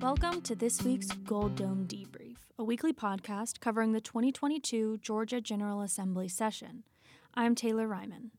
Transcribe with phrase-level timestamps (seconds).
[0.00, 5.82] Welcome to this week's Gold Dome Debrief, a weekly podcast covering the 2022 Georgia General
[5.82, 6.84] Assembly session.
[7.34, 8.30] I'm Taylor Ryman.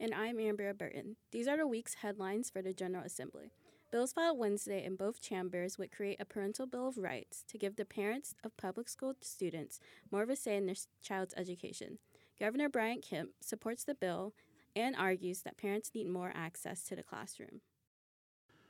[0.00, 1.14] And I'm Amber Burton.
[1.30, 3.52] These are the week's headlines for the General Assembly.
[3.92, 7.76] Bills filed Wednesday in both chambers would create a parental bill of rights to give
[7.76, 9.78] the parents of public school students
[10.10, 11.98] more of a say in their child's education.
[12.40, 14.34] Governor Brian Kemp supports the bill
[14.74, 17.60] and argues that parents need more access to the classroom.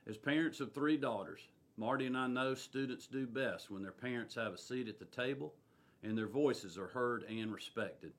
[0.06, 1.40] As parents of three daughters,
[1.76, 5.06] Marty and I know students do best when their parents have a seat at the
[5.06, 5.54] table
[6.02, 8.12] and their voices are heard and respected.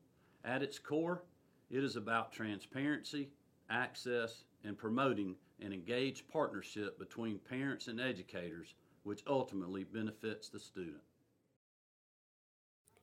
[0.43, 1.23] At its core,
[1.69, 3.29] it is about transparency,
[3.69, 11.01] access, and promoting an engaged partnership between parents and educators, which ultimately benefits the student.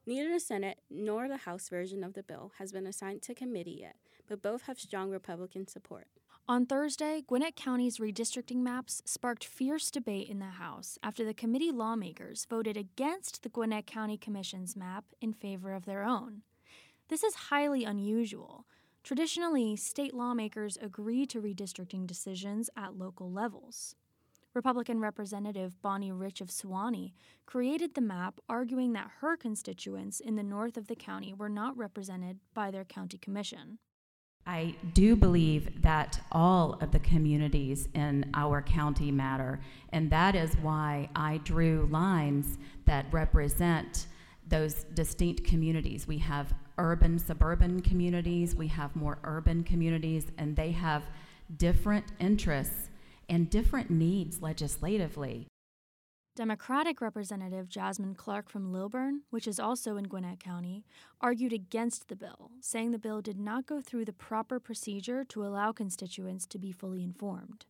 [0.05, 3.79] Neither the Senate nor the House version of the bill has been assigned to committee
[3.80, 3.96] yet,
[4.29, 6.09] but both have strong Republican support.
[6.48, 11.71] On Thursday, Gwinnett County's redistricting maps sparked fierce debate in the House after the committee
[11.71, 16.43] lawmakers voted against the Gwinnett County Commission's map in favor of their own.
[17.09, 18.66] This is highly unusual.
[19.04, 23.95] Traditionally, state lawmakers agree to redistricting decisions at local levels.
[24.52, 27.12] Republican Representative Bonnie Rich of Suwanee
[27.46, 31.77] created the map, arguing that her constituents in the north of the county were not
[31.77, 33.79] represented by their county commission.
[34.46, 40.57] I do believe that all of the communities in our county matter, and that is
[40.57, 44.07] why I drew lines that represent
[44.49, 46.09] those distinct communities.
[46.09, 51.04] We have urban, suburban communities, we have more urban communities, and they have
[51.56, 52.90] different interests
[53.29, 55.46] and different needs legislatively.
[56.35, 60.83] Democratic Representative Jasmine Clark from Lilburn, which is also in Gwinnett County,
[61.21, 65.44] argued against the bill, saying the bill did not go through the proper procedure to
[65.44, 67.66] allow constituents to be fully informed.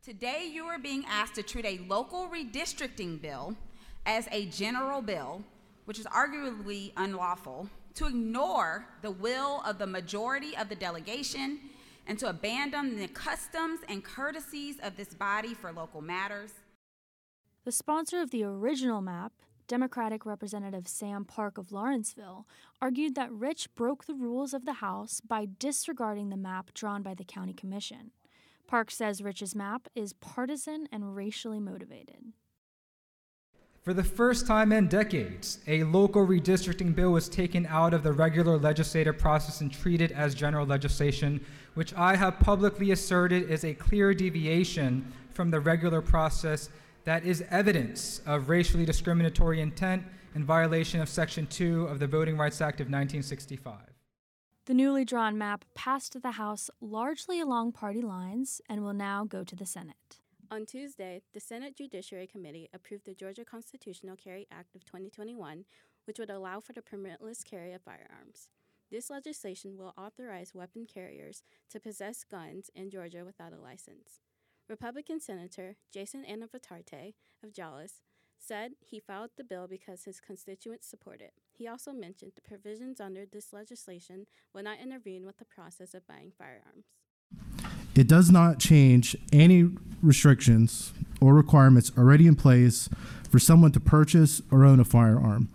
[0.00, 3.56] Today, you are being asked to treat a local redistricting bill
[4.06, 5.42] as a general bill,
[5.86, 11.58] which is arguably unlawful, to ignore the will of the majority of the delegation,
[12.06, 16.52] and to abandon the customs and courtesies of this body for local matters.
[17.68, 19.34] The sponsor of the original map,
[19.66, 22.46] Democratic Representative Sam Park of Lawrenceville,
[22.80, 27.12] argued that Rich broke the rules of the House by disregarding the map drawn by
[27.12, 28.12] the County Commission.
[28.66, 32.32] Park says Rich's map is partisan and racially motivated.
[33.82, 38.14] For the first time in decades, a local redistricting bill was taken out of the
[38.14, 43.74] regular legislative process and treated as general legislation, which I have publicly asserted is a
[43.74, 46.70] clear deviation from the regular process
[47.08, 50.04] that is evidence of racially discriminatory intent
[50.34, 53.78] in violation of Section 2 of the Voting Rights Act of 1965.
[54.66, 59.42] The newly drawn map passed the House largely along party lines and will now go
[59.42, 60.20] to the Senate.
[60.50, 65.64] On Tuesday, the Senate Judiciary Committee approved the Georgia Constitutional Carry Act of 2021,
[66.04, 68.50] which would allow for the permitless carry of firearms.
[68.90, 74.20] This legislation will authorize weapon carriers to possess guns in Georgia without a license.
[74.68, 77.92] Republican Senator Jason Anavitarte of Joliet
[78.38, 81.32] said he filed the bill because his constituents support it.
[81.50, 86.06] He also mentioned the provisions under this legislation will not intervene with the process of
[86.06, 86.84] buying firearms.
[87.94, 89.70] It does not change any
[90.02, 92.90] restrictions or requirements already in place
[93.28, 95.48] for someone to purchase or own a firearm.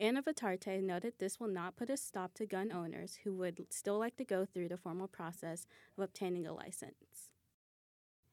[0.00, 4.16] Anavitarte noted this will not put a stop to gun owners who would still like
[4.16, 5.64] to go through the formal process
[5.96, 7.30] of obtaining a license.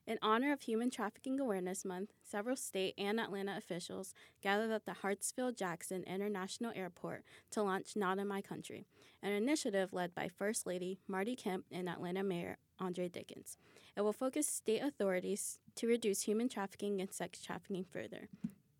[0.09, 4.95] In honor of Human Trafficking Awareness Month, several state and Atlanta officials gathered at the
[5.03, 8.87] Hartsfield Jackson International Airport to launch Not in My Country,
[9.21, 13.55] an initiative led by First Lady Marty Kemp and Atlanta Mayor Andre Dickens.
[13.95, 18.29] It will focus state authorities to reduce human trafficking and sex trafficking further.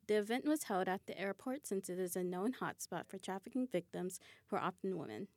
[0.07, 3.67] The event was held at the airport since it is a known hotspot for trafficking
[3.71, 5.27] victims who are often women.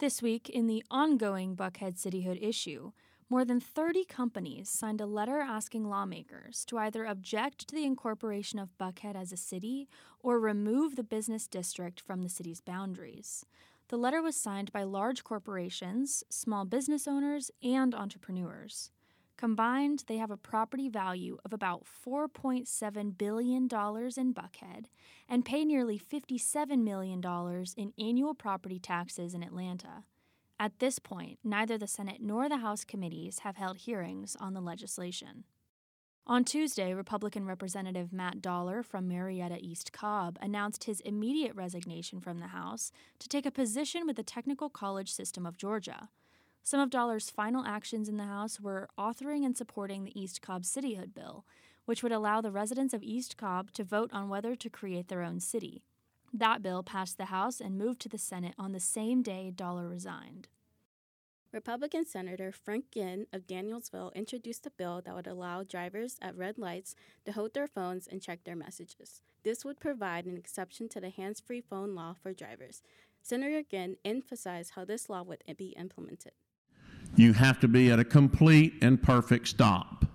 [0.00, 2.90] This week, in the ongoing Buckhead cityhood issue,
[3.32, 8.58] more than 30 companies signed a letter asking lawmakers to either object to the incorporation
[8.58, 9.88] of Buckhead as a city
[10.20, 13.46] or remove the business district from the city's boundaries.
[13.88, 18.90] The letter was signed by large corporations, small business owners, and entrepreneurs.
[19.38, 23.68] Combined, they have a property value of about $4.7 billion in
[24.34, 24.84] Buckhead
[25.26, 27.22] and pay nearly $57 million
[27.78, 30.04] in annual property taxes in Atlanta.
[30.58, 34.60] At this point, neither the Senate nor the House committees have held hearings on the
[34.60, 35.44] legislation.
[36.24, 42.38] On Tuesday, Republican Representative Matt Dollar from Marietta East Cobb announced his immediate resignation from
[42.38, 46.10] the House to take a position with the Technical College System of Georgia.
[46.62, 50.62] Some of Dollar's final actions in the House were authoring and supporting the East Cobb
[50.62, 51.44] Cityhood Bill,
[51.86, 55.22] which would allow the residents of East Cobb to vote on whether to create their
[55.22, 55.82] own city.
[56.32, 59.86] That bill passed the House and moved to the Senate on the same day Dollar
[59.86, 60.48] resigned.
[61.52, 66.56] Republican Senator Frank Ginn of Danielsville introduced a bill that would allow drivers at red
[66.56, 66.94] lights
[67.26, 69.20] to hold their phones and check their messages.
[69.42, 72.82] This would provide an exception to the hands free phone law for drivers.
[73.20, 76.32] Senator Ginn emphasized how this law would be implemented.
[77.14, 80.06] You have to be at a complete and perfect stop.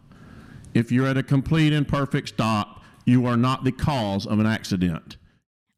[0.73, 4.47] If you're at a complete and perfect stop, you are not the cause of an
[4.47, 5.17] accident.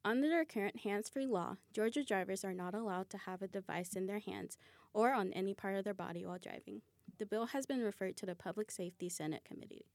[0.06, 3.94] Under their current hands free law, Georgia drivers are not allowed to have a device
[3.94, 4.57] in their hands
[4.94, 6.81] or on any part of their body while driving.
[7.18, 9.88] The bill has been referred to the Public Safety Senate Committee.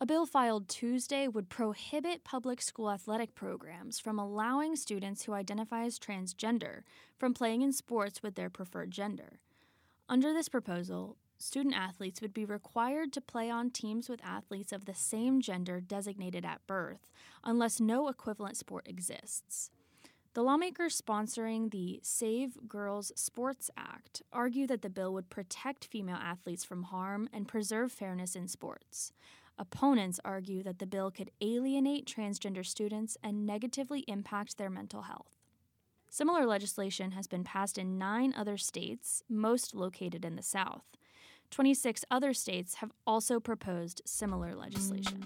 [0.00, 5.84] A bill filed Tuesday would prohibit public school athletic programs from allowing students who identify
[5.84, 6.82] as transgender
[7.16, 9.40] from playing in sports with their preferred gender.
[10.08, 14.84] Under this proposal, student athletes would be required to play on teams with athletes of
[14.84, 17.10] the same gender designated at birth,
[17.42, 19.70] unless no equivalent sport exists.
[20.34, 26.16] The lawmakers sponsoring the Save Girls Sports Act argue that the bill would protect female
[26.16, 29.12] athletes from harm and preserve fairness in sports.
[29.56, 35.36] Opponents argue that the bill could alienate transgender students and negatively impact their mental health.
[36.10, 40.84] Similar legislation has been passed in nine other states, most located in the South.
[41.54, 45.22] 26 other states have also proposed similar legislation.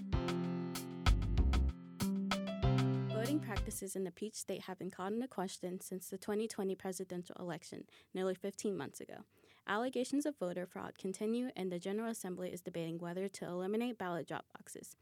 [3.11, 7.35] Voting practices in the Peach State have been called into question since the 2020 presidential
[7.39, 7.83] election,
[8.13, 9.15] nearly 15 months ago.
[9.67, 14.27] Allegations of voter fraud continue, and the General Assembly is debating whether to eliminate ballot
[14.27, 14.95] drop boxes.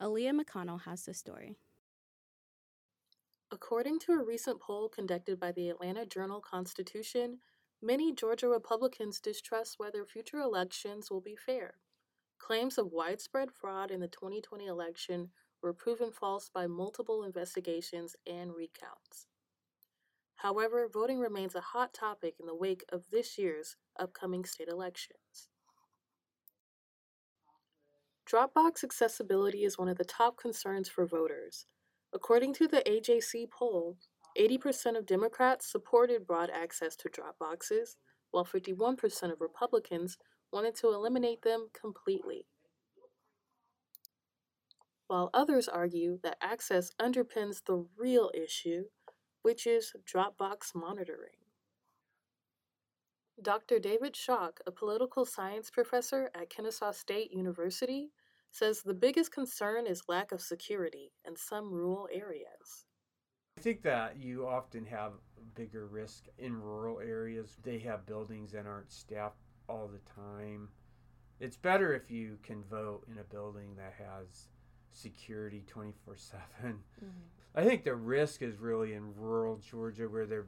[0.00, 1.56] Aaliyah McConnell has the story.
[3.52, 7.40] According to a recent poll conducted by the Atlanta Journal Constitution,
[7.82, 11.74] many Georgia Republicans distrust whether future elections will be fair.
[12.38, 15.30] Claims of widespread fraud in the 2020 election
[15.62, 19.26] were proven false by multiple investigations and recounts.
[20.36, 25.50] However, voting remains a hot topic in the wake of this year's upcoming state elections.
[28.26, 31.66] Dropbox accessibility is one of the top concerns for voters.
[32.12, 33.98] According to the AJC poll,
[34.40, 37.96] 80% of Democrats supported broad access to Dropboxes,
[38.30, 40.16] while 51% of Republicans
[40.52, 42.46] wanted to eliminate them completely
[45.10, 48.84] while others argue that access underpins the real issue,
[49.42, 51.42] which is Dropbox monitoring.
[53.42, 53.80] Dr.
[53.80, 58.12] David Shock, a political science professor at Kennesaw State University,
[58.52, 62.86] says the biggest concern is lack of security in some rural areas.
[63.60, 65.12] I think that you often have
[65.54, 67.58] bigger risk in rural areas.
[67.62, 69.36] They have buildings that aren't staffed
[69.68, 70.70] all the time.
[71.40, 74.48] It's better if you can vote in a building that has
[74.92, 76.40] security 24 7.
[76.64, 77.06] Mm-hmm.
[77.54, 80.46] I think the risk is really in rural Georgia where there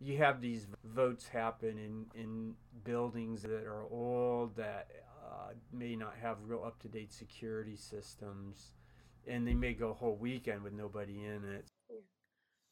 [0.00, 2.54] you have these votes happen in, in
[2.84, 4.86] buildings that are old that
[5.26, 8.70] uh, may not have real up to date security systems
[9.26, 11.66] and they may go a whole weekend with nobody in it.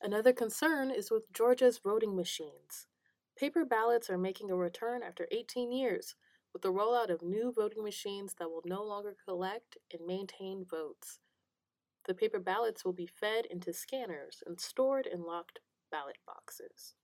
[0.03, 2.87] Another concern is with Georgia's voting machines.
[3.37, 6.15] Paper ballots are making a return after 18 years,
[6.53, 11.19] with the rollout of new voting machines that will no longer collect and maintain votes.
[12.07, 16.95] The paper ballots will be fed into scanners and stored in locked ballot boxes.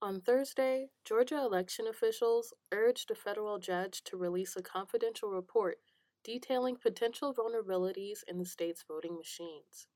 [0.00, 5.78] On Thursday, Georgia election officials urged a federal judge to release a confidential report
[6.22, 9.88] detailing potential vulnerabilities in the state's voting machines.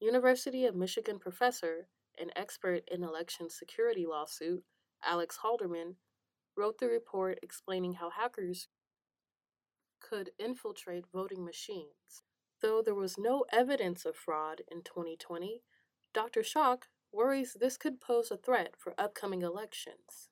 [0.00, 1.88] University of Michigan professor
[2.20, 4.62] and expert in election security lawsuit,
[5.04, 5.96] Alex Halderman,
[6.56, 8.68] wrote the report explaining how hackers
[10.00, 12.22] could infiltrate voting machines.
[12.60, 15.62] Though there was no evidence of fraud in 2020,
[16.12, 16.42] Dr.
[16.42, 20.28] Shock worries this could pose a threat for upcoming elections.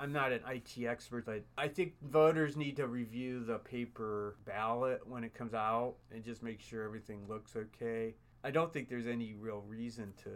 [0.00, 5.06] I'm not an IT expert, but I think voters need to review the paper ballot
[5.06, 8.14] when it comes out and just make sure everything looks okay.
[8.44, 10.30] I don't think there's any real reason to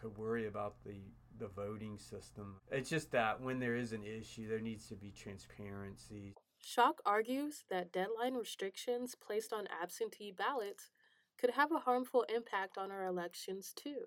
[0.00, 1.00] to worry about the
[1.38, 2.56] the voting system.
[2.70, 6.34] It's just that when there is an issue, there needs to be transparency.
[6.58, 10.90] Shock argues that deadline restrictions placed on absentee ballots
[11.38, 14.06] could have a harmful impact on our elections too.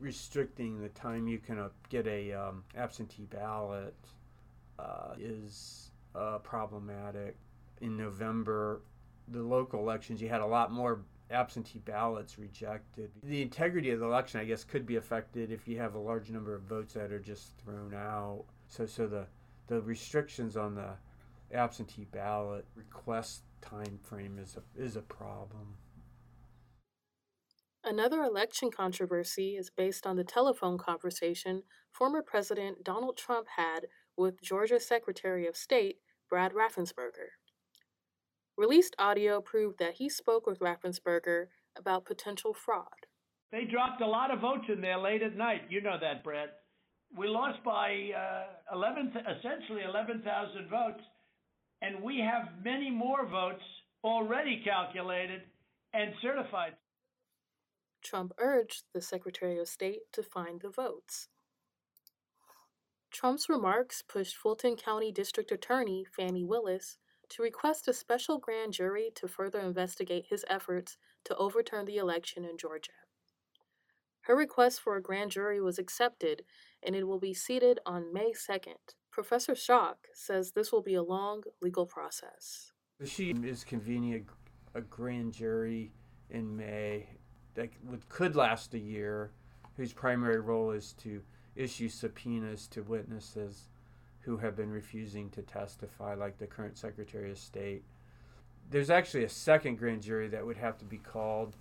[0.00, 3.94] Restricting the time you can uh, get a um, absentee ballot
[4.78, 7.36] uh, is uh, problematic.
[7.80, 8.80] In November,
[9.28, 13.10] the local elections, you had a lot more absentee ballots rejected.
[13.22, 16.30] The integrity of the election, I guess, could be affected if you have a large
[16.30, 18.44] number of votes that are just thrown out.
[18.68, 19.26] So, so the
[19.68, 20.90] the restrictions on the
[21.54, 25.76] absentee ballot request time frame is a, is a problem.
[27.84, 33.86] Another election controversy is based on the telephone conversation former President Donald Trump had
[34.16, 35.96] with Georgia Secretary of State
[36.30, 37.34] Brad Raffensperger.
[38.56, 41.46] Released audio proved that he spoke with Raffensperger
[41.76, 43.06] about potential fraud.
[43.50, 45.62] They dropped a lot of votes in there late at night.
[45.68, 46.50] You know that, Brett.
[47.16, 51.02] We lost by uh, 11, essentially 11,000 votes,
[51.82, 53.62] and we have many more votes
[54.04, 55.42] already calculated
[55.92, 56.74] and certified.
[58.02, 61.28] Trump urged the Secretary of State to find the votes.
[63.10, 69.10] Trump's remarks pushed Fulton County District Attorney Fani Willis to request a special grand jury
[69.14, 72.92] to further investigate his efforts to overturn the election in Georgia.
[74.22, 76.44] Her request for a grand jury was accepted,
[76.82, 78.94] and it will be seated on May 2nd.
[79.10, 82.72] Professor Shock says this will be a long legal process.
[83.04, 84.26] She is convening
[84.74, 85.92] a, a grand jury
[86.30, 87.08] in May
[87.54, 89.30] that would, could last a year,
[89.76, 91.22] whose primary role is to
[91.54, 93.68] issue subpoenas to witnesses
[94.20, 97.84] who have been refusing to testify, like the current Secretary of State.
[98.70, 101.56] There's actually a second grand jury that would have to be called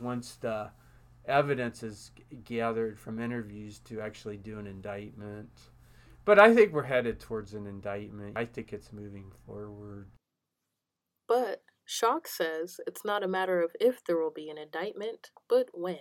[0.00, 0.70] once the
[1.26, 2.10] evidence is
[2.44, 5.50] gathered from interviews to actually do an indictment.
[6.24, 8.36] But I think we're headed towards an indictment.
[8.36, 10.06] I think it's moving forward.
[11.26, 11.62] But
[11.92, 15.98] Shock says it's not a matter of if there will be an indictment, but when.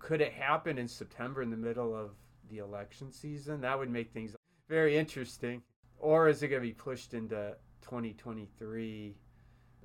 [0.00, 2.16] Could it happen in September in the middle of
[2.50, 3.60] the election season?
[3.60, 4.34] That would make things
[4.68, 5.62] very interesting.
[5.96, 9.16] Or is it going to be pushed into 2023?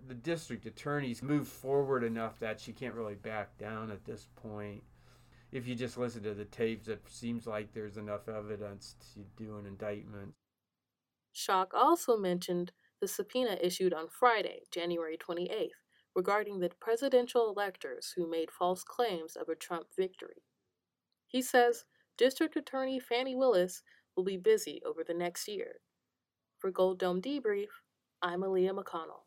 [0.07, 4.81] The district attorney's moved forward enough that she can't really back down at this point.
[5.51, 9.57] If you just listen to the tapes, it seems like there's enough evidence to do
[9.57, 10.33] an indictment.
[11.31, 15.69] Shock also mentioned the subpoena issued on Friday, January 28th,
[16.15, 20.43] regarding the presidential electors who made false claims of a Trump victory.
[21.27, 21.85] He says
[22.17, 23.83] District Attorney Fani Willis
[24.15, 25.75] will be busy over the next year.
[26.57, 27.67] For Gold Dome Debrief,
[28.23, 29.26] I'm Aaliyah McConnell.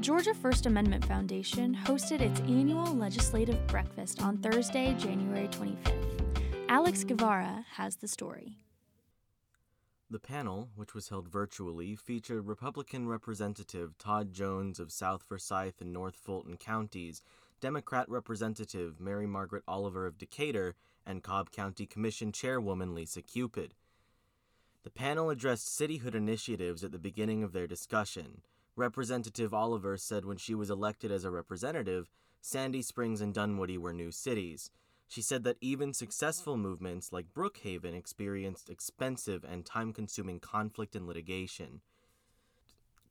[0.00, 5.92] The Georgia First Amendment Foundation hosted its annual legislative breakfast on Thursday, January 25th.
[6.70, 8.56] Alex Guevara has the story.
[10.08, 15.92] The panel, which was held virtually, featured Republican Representative Todd Jones of South Forsyth and
[15.92, 17.20] North Fulton counties,
[17.60, 23.74] Democrat Representative Mary Margaret Oliver of Decatur, and Cobb County Commission Chairwoman Lisa Cupid.
[24.82, 28.40] The panel addressed cityhood initiatives at the beginning of their discussion.
[28.80, 32.08] Representative Oliver said when she was elected as a representative,
[32.40, 34.70] Sandy Springs and Dunwoody were new cities.
[35.06, 41.06] She said that even successful movements like Brookhaven experienced expensive and time consuming conflict and
[41.06, 41.82] litigation.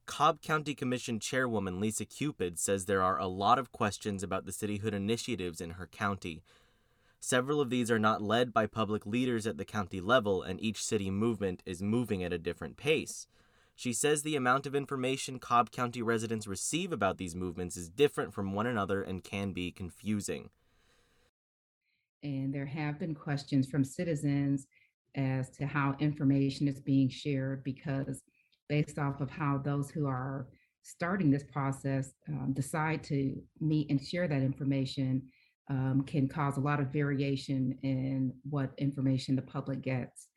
[0.08, 4.52] Cobb County Commission Chairwoman Lisa Cupid says there are a lot of questions about the
[4.52, 6.42] cityhood initiatives in her county.
[7.20, 10.84] Several of these are not led by public leaders at the county level, and each
[10.84, 13.28] city movement is moving at a different pace.
[13.80, 18.34] She says the amount of information Cobb County residents receive about these movements is different
[18.34, 20.50] from one another and can be confusing
[22.24, 24.68] and there have been questions from citizens
[25.16, 28.22] as to how information is being shared because
[28.68, 30.48] based off of how those who are
[30.84, 35.22] starting this process um, decide to meet and share that information
[35.70, 40.28] um, can cause a lot of variation in what information the public gets.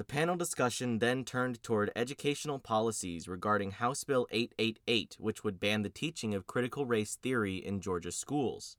[0.00, 5.82] The panel discussion then turned toward educational policies regarding House Bill 888, which would ban
[5.82, 8.78] the teaching of critical race theory in Georgia schools.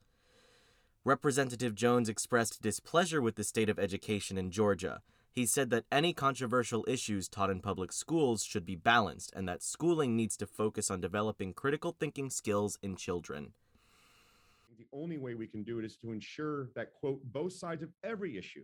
[1.05, 5.03] Representative Jones expressed displeasure with the state of education in Georgia.
[5.31, 9.61] He said that any controversial issues taught in public schools should be balanced and that
[9.61, 13.53] schooling needs to focus on developing critical thinking skills in children.
[14.75, 17.89] The only way we can do it is to ensure that, quote, both sides of
[18.03, 18.63] every issue,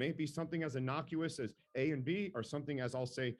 [0.00, 3.36] may it be something as innocuous as A and B or something as I'll say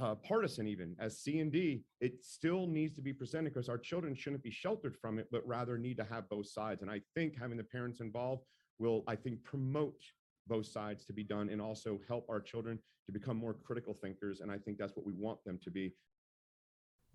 [0.00, 3.78] uh, partisan even as C and D, it still needs to be presented because our
[3.78, 6.82] children shouldn't be sheltered from it, but rather need to have both sides.
[6.82, 8.42] And I think having the parents involved
[8.78, 10.00] will, I think, promote
[10.46, 14.40] both sides to be done and also help our children to become more critical thinkers.
[14.40, 15.94] And I think that's what we want them to be.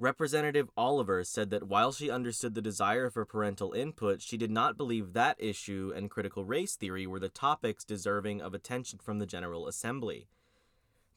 [0.02, 4.78] Representative Oliver said that while she understood the desire for parental input, she did not
[4.78, 9.26] believe that issue and critical race theory were the topics deserving of attention from the
[9.26, 10.30] General Assembly.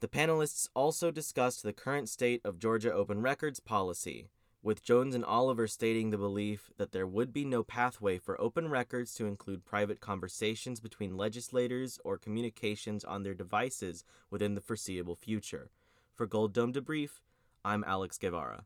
[0.00, 4.26] The panelists also discussed the current state of Georgia open records policy,
[4.64, 8.68] with Jones and Oliver stating the belief that there would be no pathway for open
[8.68, 15.14] records to include private conversations between legislators or communications on their devices within the foreseeable
[15.14, 15.70] future.
[16.12, 17.20] For Gold Dome Debrief,
[17.64, 18.64] I'm Alex Guevara.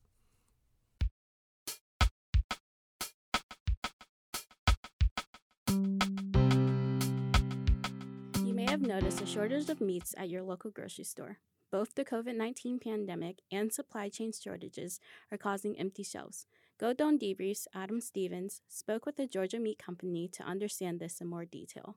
[8.76, 11.38] You may have noticed a shortage of meats at your local grocery store.
[11.70, 15.00] Both the COVID 19 pandemic and supply chain shortages
[15.32, 16.44] are causing empty shelves.
[16.76, 21.26] Gold Dome Debrief's Adam Stevens spoke with the Georgia Meat Company to understand this in
[21.26, 21.96] more detail.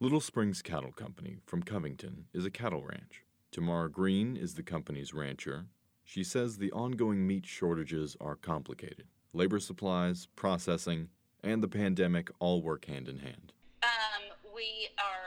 [0.00, 3.22] Little Springs Cattle Company from Covington is a cattle ranch.
[3.52, 5.66] Tamara Green is the company's rancher.
[6.02, 9.04] She says the ongoing meat shortages are complicated.
[9.32, 11.10] Labor supplies, processing,
[11.44, 13.52] and the pandemic all work hand in hand.
[13.84, 15.23] Um, we are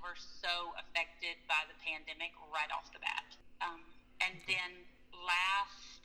[0.00, 3.28] were so affected by the pandemic right off the bat.
[3.60, 3.84] Um,
[4.20, 6.04] and then last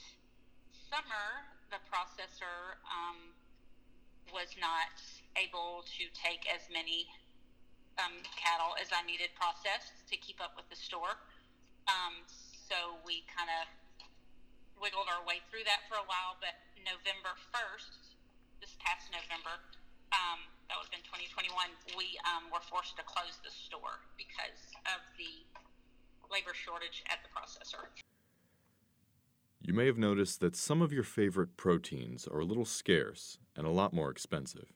[0.87, 3.33] summer, the processor um,
[4.31, 4.95] was not
[5.35, 7.07] able to take as many
[7.99, 11.19] um, cattle as I needed processed to keep up with the store.
[11.87, 13.67] Um, so we kind of
[14.79, 18.19] wiggled our way through that for a while, but November 1st,
[18.59, 19.55] this past November,
[20.11, 21.51] um, that would have been 2021,
[21.97, 25.45] we um, were forced to close the store because of the
[26.31, 27.85] labor shortage at the processor.
[29.61, 33.65] You may have noticed that some of your favorite proteins are a little scarce and
[33.65, 34.73] a lot more expensive.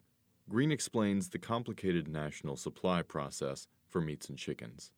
[0.50, 4.91] Green explains the complicated national supply process for meats and chickens.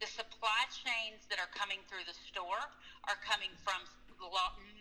[0.00, 2.58] The supply chains that are coming through the store
[3.06, 3.78] are coming from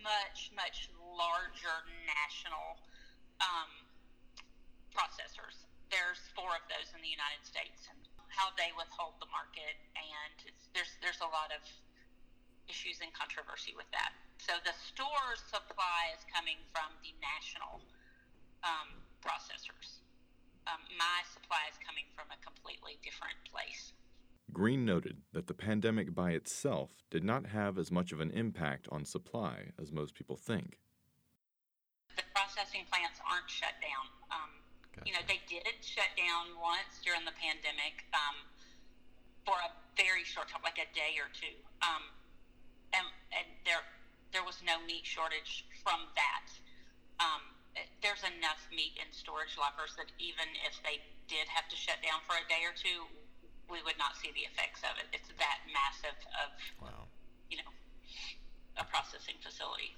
[0.03, 2.77] much, much larger national
[3.41, 3.69] um,
[4.91, 5.67] processors.
[5.91, 7.99] There's four of those in the United States, and
[8.31, 10.35] how they withhold the market, and
[10.71, 11.63] there's there's a lot of
[12.71, 14.15] issues and controversy with that.
[14.39, 17.83] So the store supply is coming from the national
[18.63, 19.99] um, processors.
[20.69, 23.91] Um, my supply is coming from a completely different place.
[24.53, 28.87] Green noted that the pandemic by itself did not have as much of an impact
[28.91, 30.79] on supply as most people think.
[32.15, 34.20] The processing plants aren't shut down.
[35.01, 35.09] Gotcha.
[35.09, 38.45] You know, they did shut down once during the pandemic um,
[39.49, 42.05] for a very short time, like a day or two, um,
[42.93, 43.81] and, and there
[44.31, 46.47] there was no meat shortage from that.
[47.19, 47.43] Um,
[47.99, 52.23] there's enough meat in storage lockers that even if they did have to shut down
[52.23, 53.07] for a day or two,
[53.67, 55.07] we would not see the effects of it.
[55.15, 57.07] It's that massive of, wow.
[57.47, 57.71] you know,
[58.79, 59.95] a processing facility.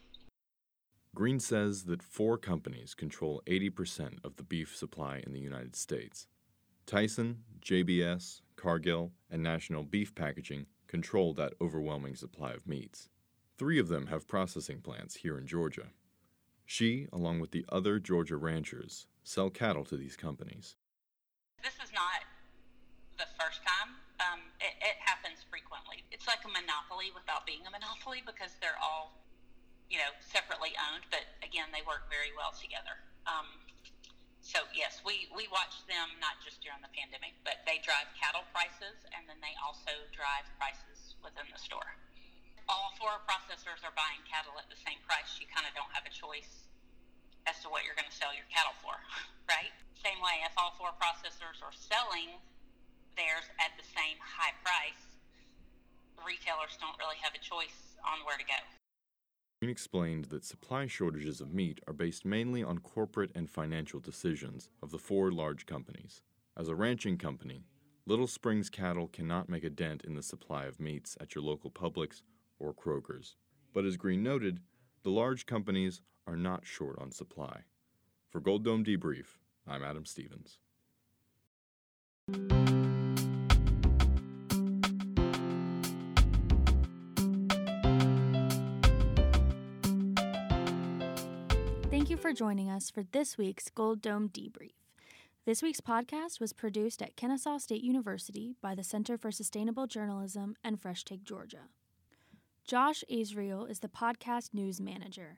[1.16, 6.28] Green says that four companies control 80% of the beef supply in the United States.
[6.86, 13.10] Tyson, JBS, Cargill, and National Beef Packaging control that overwhelming supply of meats.
[13.58, 15.88] Three of them have processing plants here in Georgia.
[16.66, 20.76] She, along with the other Georgia ranchers, sell cattle to these companies.
[21.62, 22.26] This is not
[23.18, 23.96] the first time.
[24.20, 26.04] Um, it, it, happens frequently.
[26.12, 29.14] It's like a monopoly without being a monopoly because they're all,
[29.94, 32.98] you know, separately owned, but again, they work very well together.
[33.30, 33.46] Um,
[34.42, 38.44] so yes, we, we watch them not just during the pandemic, but they drive cattle
[38.50, 41.94] prices and then they also drive prices within the store
[42.72, 46.08] all four processors are buying cattle at the same price, you kind of don't have
[46.08, 46.68] a choice
[47.44, 48.96] as to what you're going to sell your cattle for,
[49.54, 49.74] right?
[50.00, 52.40] Same way, if all four processors are selling
[53.20, 55.04] theirs at the same high price,
[56.24, 58.60] retailers don't really have a choice on where to go.
[59.64, 64.68] Green explained that supply shortages of meat are based mainly on corporate and financial decisions
[64.82, 66.22] of the four large companies.
[66.58, 67.64] As a ranching company,
[68.06, 71.72] Little Springs Cattle cannot make a dent in the supply of meats at your local
[71.72, 72.24] Publix
[72.60, 73.38] or Kroger's.
[73.74, 74.60] But as Green noted,
[75.04, 77.62] the large companies are not short on supply.
[78.32, 80.58] For Gold Dome Debrief, I'm Adam Stevens.
[92.04, 94.74] Thank you for joining us for this week's Gold Dome Debrief.
[95.46, 100.58] This week's podcast was produced at Kennesaw State University by the Center for Sustainable Journalism
[100.66, 101.70] and Fresh Take Georgia.
[102.68, 105.38] Josh Israel is the podcast news manager.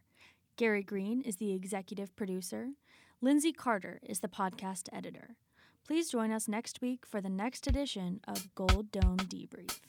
[0.57, 2.69] Gary Green is the executive producer.
[3.21, 5.35] Lindsay Carter is the podcast editor.
[5.85, 9.81] Please join us next week for the next edition of Gold Dome Debrief.